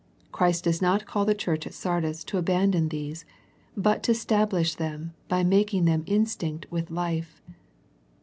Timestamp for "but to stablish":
3.77-4.73